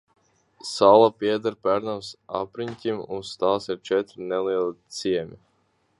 Sala 0.67 1.09
pieder 1.23 1.57
Pērnavas 1.67 2.09
apriņķim, 2.41 3.03
uz 3.19 3.35
tās 3.45 3.73
ir 3.75 3.81
četri 3.91 4.29
nelieli 4.33 4.75
ciemi. 4.99 5.43